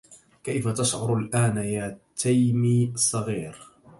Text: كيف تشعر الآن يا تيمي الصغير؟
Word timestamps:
كيف 0.43 0.67
تشعر 0.67 1.17
الآن 1.17 1.57
يا 1.57 1.99
تيمي 2.15 2.91
الصغير؟ 2.95 3.55